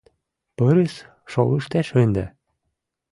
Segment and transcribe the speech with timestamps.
[0.55, 0.95] Пырыс
[1.31, 2.25] шолыштеш ынде!